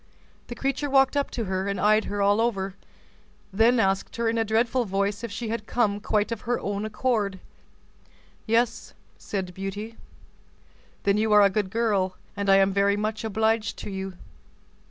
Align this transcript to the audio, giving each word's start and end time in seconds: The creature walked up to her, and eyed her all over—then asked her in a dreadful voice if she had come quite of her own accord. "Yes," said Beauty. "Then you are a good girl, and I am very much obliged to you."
The 0.47 0.55
creature 0.55 0.89
walked 0.89 1.15
up 1.15 1.29
to 1.29 1.43
her, 1.43 1.67
and 1.67 1.79
eyed 1.79 2.05
her 2.05 2.23
all 2.23 2.41
over—then 2.41 3.79
asked 3.79 4.15
her 4.15 4.27
in 4.27 4.39
a 4.39 4.43
dreadful 4.43 4.83
voice 4.83 5.23
if 5.23 5.31
she 5.31 5.49
had 5.49 5.67
come 5.67 5.99
quite 5.99 6.31
of 6.31 6.41
her 6.41 6.59
own 6.59 6.85
accord. 6.85 7.37
"Yes," 8.47 8.95
said 9.19 9.53
Beauty. 9.53 9.97
"Then 11.03 11.17
you 11.19 11.31
are 11.33 11.43
a 11.43 11.51
good 11.51 11.69
girl, 11.69 12.15
and 12.35 12.49
I 12.49 12.55
am 12.55 12.73
very 12.73 12.97
much 12.97 13.23
obliged 13.23 13.77
to 13.77 13.91
you." 13.91 14.17